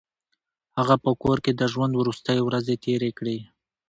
[0.77, 3.37] هغه په کور کې د ژوند وروستۍ ورځې تېرې کړې.